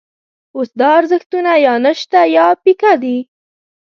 اوس 0.55 0.69
دا 0.79 0.89
ارزښتونه 0.99 1.51
یا 1.65 1.73
نشته 1.85 2.19
یا 2.37 2.47
پیکه 2.63 2.93
دي. 3.01 3.17